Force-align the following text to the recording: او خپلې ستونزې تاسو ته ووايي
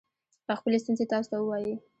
او 0.49 0.55
خپلې 0.59 0.77
ستونزې 0.83 1.05
تاسو 1.11 1.27
ته 1.31 1.35
ووايي 1.39 1.75